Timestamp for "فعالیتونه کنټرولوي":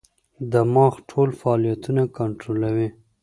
1.41-2.87